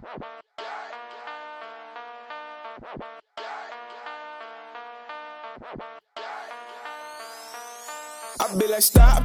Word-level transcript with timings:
I 0.00 0.04
be 8.56 8.68
like, 8.68 8.82
stop. 8.82 9.24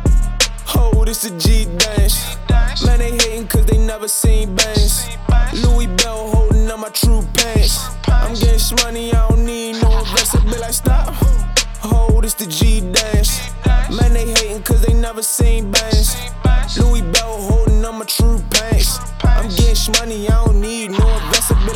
Hold, 0.66 1.10
it's 1.10 1.26
a 1.26 1.38
G 1.38 1.66
dance. 1.78 2.38
Man, 2.84 2.98
they 2.98 3.12
hating 3.12 3.48
cause 3.48 3.68
they 3.68 3.78
never 3.78 4.08
seen 4.08 4.56
bands. 4.56 5.08
Louis 5.54 5.86
Bell 5.86 6.30
holding 6.30 6.72
up 6.72 6.80
my 6.80 6.90
true 6.90 7.22
pants. 7.36 7.78
I'm 8.08 8.34
getting 8.34 8.78
money, 8.84 9.14
I 9.14 9.28
don't 9.30 9.46
need 9.46 9.74
no 9.74 9.96
invest. 10.00 10.36
I 10.36 10.40
be 10.44 10.58
like, 10.58 10.74
stop. 10.74 11.14
Hold, 11.82 12.26
it's 12.26 12.34
the 12.34 12.48
G 12.48 12.82
dance. 12.82 13.52
Man, 13.92 14.14
they 14.14 14.26
hating 14.26 14.64
cause 14.64 14.82
they 14.82 14.94
never 14.96 15.22
seen 15.22 15.63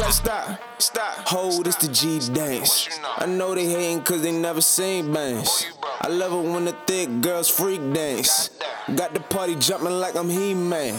invest. 0.07 0.27
I 0.27 0.45
be 0.45 0.49
like, 0.49 0.61
stop. 0.79 0.81
Stop. 0.81 1.27
Hold, 1.27 1.67
it's 1.67 1.77
the 1.77 1.87
G 1.91 2.19
dance. 2.33 2.99
I 3.17 3.25
know 3.25 3.55
they 3.55 3.65
hating 3.65 4.03
cause 4.03 4.21
they 4.21 4.31
never 4.31 4.61
seen 4.61 5.13
bands. 5.13 5.67
I 6.01 6.07
love 6.07 6.33
it 6.33 6.49
when 6.49 6.65
the 6.65 6.75
thick 6.85 7.21
girls 7.21 7.49
freak 7.49 7.81
dance. 7.93 8.51
Got 8.95 9.13
the 9.13 9.19
party 9.19 9.55
jumping 9.55 9.99
like 9.99 10.15
I'm 10.15 10.29
He-Man. 10.29 10.93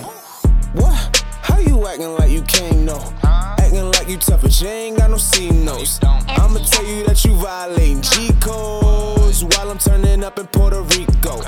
What? 0.75 1.25
How 1.43 1.59
you 1.59 1.87
acting 1.87 2.15
like 2.15 2.31
you 2.31 2.43
can't 2.43 2.79
know? 2.79 3.13
Acting 3.23 3.91
like 3.93 4.09
you 4.09 4.19
tough, 4.19 4.43
but 4.43 4.61
you 4.61 4.69
ain't 4.69 4.99
got 4.99 5.11
no 5.11 5.17
C 5.17 5.51
notes. 5.51 6.01
I'ma 6.03 6.59
tell 6.59 6.85
you 6.85 7.07
that 7.07 7.25
you 7.25 7.35
violating 7.35 8.03
G 8.03 8.31
codes 8.41 9.45
while 9.45 9.71
I'm 9.71 9.79
turning 9.79 10.25
up 10.25 10.39
in 10.39 10.47
Puerto 10.49 10.83
Rico. 10.83 11.43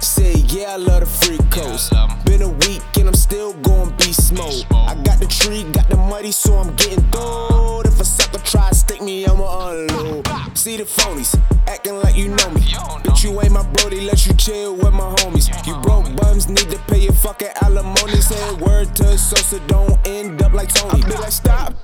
Say 0.00 0.34
yeah, 0.48 0.74
I 0.74 0.76
love 0.76 1.00
the 1.00 1.06
freak 1.06 1.50
coast. 1.50 1.92
Been 2.24 2.42
a 2.42 2.48
week 2.48 2.82
and 2.98 3.08
I'm 3.08 3.14
still 3.14 3.54
going 3.54 3.79
beast 4.10 4.32
mode. 4.32 4.66
I 4.72 4.94
got 5.04 5.20
the 5.20 5.26
tree, 5.26 5.64
got 5.72 5.88
the 5.88 5.96
muddy, 5.96 6.32
so 6.32 6.56
I'm 6.56 6.74
getting 6.76 7.04
throwed. 7.10 7.86
If 7.86 8.00
a 8.00 8.04
sucker 8.04 8.38
try 8.38 8.68
to 8.68 8.74
stick 8.74 9.00
me, 9.00 9.24
I'ma 9.26 9.70
unload. 9.70 10.26
See 10.56 10.76
the 10.76 10.84
phonies 10.84 11.38
acting 11.68 11.96
like 11.96 12.16
you 12.16 12.28
know 12.28 12.50
me. 12.50 12.62
Bitch, 13.04 13.24
you 13.24 13.40
ain't 13.40 13.52
my 13.52 13.66
brody, 13.74 14.00
let 14.00 14.26
you 14.26 14.34
chill 14.34 14.74
with 14.74 14.92
my 14.92 15.14
homies. 15.18 15.46
You 15.66 15.74
broke 15.82 16.14
bums, 16.16 16.48
need 16.48 16.70
to 16.70 16.78
pay 16.88 17.00
your 17.00 17.12
fucking 17.12 17.50
alimony. 17.62 18.20
Say 18.20 18.54
word 18.54 18.94
to 18.96 19.16
Sosa, 19.16 19.60
don't 19.68 19.96
end 20.06 20.42
up 20.42 20.52
like 20.52 20.74
Tony. 20.74 21.02
I 21.02 21.06
be 21.06 21.14
like, 21.14 21.32
stop. 21.32 21.74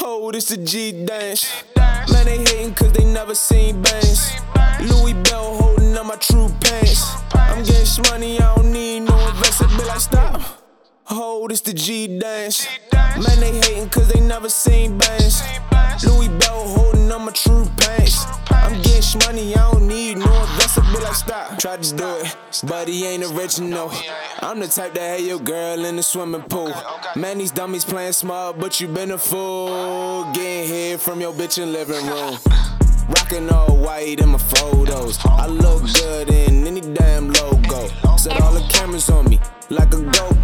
Oh, 0.00 0.32
this 0.32 0.50
a 0.50 0.56
G 0.56 1.04
dance. 1.04 1.64
Man, 1.76 2.24
they 2.24 2.38
hating 2.38 2.74
cause 2.74 2.92
they 2.92 3.04
never 3.04 3.34
seen 3.34 3.82
bands. 3.82 4.32
Louis 4.80 5.14
Bell 5.14 5.54
holding 5.54 5.96
up 5.96 6.06
my 6.06 6.16
true 6.16 6.48
pants. 6.60 7.04
I'm 7.34 7.62
getting 7.62 8.04
money, 8.10 8.40
I 8.40 8.56
don't 8.56 8.72
need 8.72 9.00
no 9.00 9.16
invest. 9.28 9.62
I 9.62 9.66
be 9.78 9.84
like, 9.84 10.00
stop. 10.00 10.61
Oh, 11.10 11.48
this 11.48 11.60
the 11.60 11.74
G 11.74 12.06
dance. 12.18 12.66
Man, 12.92 13.40
they 13.40 13.52
hating 13.52 13.88
cause 13.90 14.08
they 14.08 14.20
never 14.20 14.48
seen 14.48 14.96
bands. 14.98 15.42
Louis 16.06 16.28
Bell 16.28 16.68
holding 16.68 17.10
up 17.10 17.20
my 17.22 17.32
true 17.32 17.66
pants. 17.76 18.24
I'm 18.50 18.80
getting 18.82 19.20
money, 19.26 19.54
I 19.54 19.70
don't 19.72 19.88
need 19.88 20.18
no 20.18 20.24
invest. 20.24 20.78
I 20.78 20.92
be 20.92 21.02
like, 21.02 21.14
stop. 21.14 21.58
Try 21.58 21.76
to 21.76 21.96
do 21.96 22.08
it, 22.20 22.36
but 22.68 22.88
he 22.88 23.04
ain't 23.06 23.24
original. 23.24 23.90
I'm 24.40 24.60
the 24.60 24.68
type 24.68 24.94
that 24.94 25.18
had 25.18 25.20
your 25.22 25.40
girl 25.40 25.84
in 25.84 25.96
the 25.96 26.02
swimming 26.02 26.42
pool. 26.42 26.72
Man, 27.16 27.38
these 27.38 27.50
dummies 27.50 27.84
playing 27.84 28.12
smart, 28.12 28.58
but 28.58 28.80
you 28.80 28.86
been 28.86 29.10
a 29.10 29.18
fool. 29.18 30.30
Getting 30.32 30.68
hit 30.68 31.00
from 31.00 31.20
your 31.20 31.32
bitch 31.32 31.60
in 31.60 31.72
living 31.72 32.06
room. 32.06 32.38
Rockin' 33.08 33.50
all 33.50 33.76
white 33.76 34.20
in 34.20 34.28
my 34.28 34.38
photos. 34.38 35.18
I 35.24 35.46
look 35.46 35.82
good 35.94 36.30
in 36.30 36.66
any 36.66 36.80
damn 36.80 37.30
logo. 37.30 37.88
Set 38.16 38.40
all 38.40 38.54
the 38.54 38.64
cameras 38.70 39.10
on 39.10 39.28
me 39.28 39.40
like 39.72 39.92
a 39.94 39.98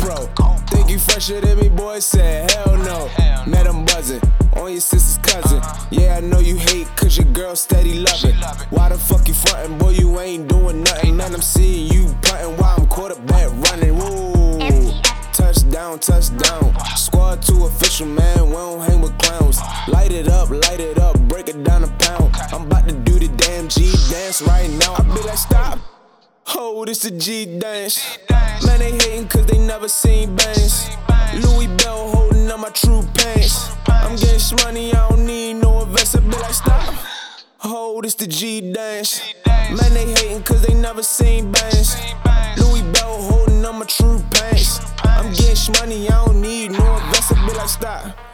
GoPro. 0.09 0.69
Think 0.71 0.91
you 0.91 0.99
fresher 0.99 1.41
than 1.41 1.59
me, 1.59 1.69
boy? 1.69 1.99
Said 1.99 2.51
hell 2.51 2.77
no. 2.77 3.11
Met 3.47 3.67
him 3.67 3.85
buzzing 3.85 4.21
on 4.57 4.73
your 4.73 4.81
sister's 4.81 5.19
cousin. 5.19 5.63
Yeah, 5.91 6.17
I 6.17 6.21
know 6.21 6.39
you 6.39 6.57
hate 6.57 6.87
cause 6.97 7.17
your 7.17 7.27
girl 7.33 7.55
steady 7.57 8.01
loving. 8.01 8.37
Why 8.71 8.89
the 8.89 8.99
fuck 8.99 9.29
you 9.29 9.35
frontin', 9.35 9.79
boy? 9.79 9.91
You 9.91 10.19
ain't 10.21 10.49
doing 10.49 10.83
nothing. 10.83 11.17
Man, 11.17 11.35
I'm 11.35 11.43
seeing 11.43 11.93
you 11.93 12.15
puntin' 12.23 12.57
while 12.57 12.77
I'm 12.79 12.87
quarterback 12.87 13.51
running. 13.69 13.97
Woo. 13.99 14.93
Touchdown, 15.33 15.99
touchdown. 15.99 16.75
Squad 16.97 17.43
two 17.43 17.67
official, 17.67 18.07
man. 18.07 18.47
We 18.47 18.53
don't 18.53 18.81
hang 18.81 19.01
with 19.01 19.17
clowns. 19.19 19.61
Light 19.89 20.13
it 20.13 20.29
up, 20.29 20.51
light 20.51 20.81
it 20.81 20.99
up, 20.99 21.19
break 21.29 21.49
it 21.49 21.63
down 21.65 21.85
a 21.85 21.89
pound. 21.99 22.35
I'm 22.53 22.67
about 22.67 22.89
to 22.89 22.95
do 22.95 23.19
the 23.19 23.29
damn 23.37 23.69
G 23.69 23.93
dance 24.11 24.43
right 24.43 24.71
now. 24.71 24.95
I 24.95 25.03
be 25.03 25.21
like, 25.21 25.39
stop. 25.39 25.79
Oh, 26.55 26.85
this 26.85 27.05
a 27.05 27.11
G 27.11 27.59
dance. 27.59 28.19
Man, 28.67 28.79
they 28.81 28.93
hating 28.93 29.29
cause 29.29 29.47
they 29.47 29.59
never 29.59 29.89
seen 29.89 30.35
bangs. 30.35 30.91
Louis 31.45 31.69
Bell 31.79 32.11
holding 32.11 32.51
up 32.51 32.61
my 32.61 32.71
true 32.71 33.03
pants. 33.15 33.71
I'm 33.87 34.17
getting 34.17 34.57
money, 34.65 34.93
I 34.95 35.09
don't 35.09 35.27
need 35.27 35.55
no 35.55 35.83
investor. 35.83 36.21
Be 36.21 36.29
like, 36.29 36.55
stop. 36.55 36.95
Hold, 37.59 38.05
it's 38.05 38.15
the 38.15 38.27
G 38.27 38.73
dance. 38.73 39.21
Man, 39.47 39.93
they 39.95 40.07
hating 40.07 40.43
cause 40.43 40.63
they 40.63 40.75
never 40.75 41.03
seen 41.03 41.53
bangs. 41.53 41.97
Louis 42.57 42.83
Bell 42.93 43.21
holding 43.23 43.65
up 43.65 43.75
my 43.75 43.85
true 43.87 44.23
pants. 44.31 44.81
I'm 45.03 45.33
getting 45.33 45.73
money, 45.81 46.09
I 46.09 46.25
don't 46.25 46.41
need 46.41 46.73
no 46.73 46.97
investor. 46.97 47.35
Be 47.35 47.53
like, 47.55 47.69
stop. 47.69 48.28